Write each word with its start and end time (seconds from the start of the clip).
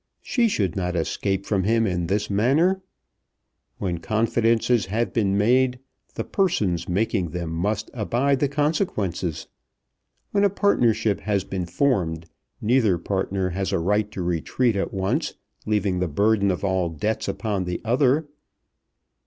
She 0.23 0.47
should 0.47 0.75
not 0.75 0.95
escape 0.95 1.45
from 1.45 1.63
him 1.63 1.85
in 1.85 2.07
this 2.07 2.27
manner! 2.27 2.81
When 3.77 3.99
confidences 3.99 4.87
have 4.87 5.13
been 5.13 5.37
made, 5.37 5.77
the 6.15 6.23
persons 6.23 6.89
making 6.89 7.29
them 7.29 7.51
must 7.51 7.91
abide 7.93 8.39
the 8.39 8.47
consequences. 8.47 9.45
When 10.31 10.43
a 10.43 10.49
partnership 10.49 11.19
has 11.19 11.43
been 11.43 11.67
formed, 11.67 12.25
neither 12.59 12.97
partner 12.97 13.49
has 13.51 13.71
a 13.71 13.77
right 13.77 14.09
to 14.13 14.23
retreat 14.23 14.75
at 14.75 14.91
once, 14.91 15.35
leaving 15.67 15.99
the 15.99 16.07
burden 16.07 16.49
of 16.49 16.63
all 16.63 16.89
debts 16.89 17.27
upon 17.27 17.65
the 17.65 17.79
other. 17.85 18.25